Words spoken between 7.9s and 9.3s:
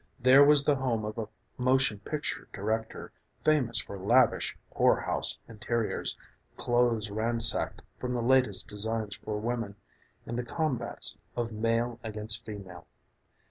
from the latest designs